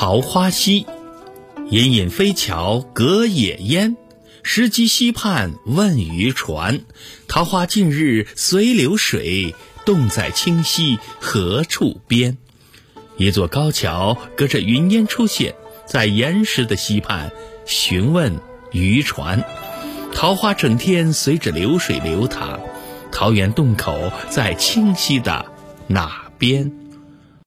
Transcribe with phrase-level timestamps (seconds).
[0.00, 0.86] 桃花溪，
[1.70, 3.96] 隐隐飞桥隔野烟。
[4.44, 6.82] 石矶溪畔问渔船，
[7.26, 12.38] 桃花尽日随流水，洞在清溪何处边？
[13.16, 17.32] 一座高桥隔着云烟出现在岩石的溪畔，
[17.66, 18.38] 询问
[18.70, 19.42] 渔船。
[20.14, 22.60] 桃花整天随着流水流淌，
[23.10, 25.46] 桃源洞口在清溪的
[25.88, 26.70] 哪边？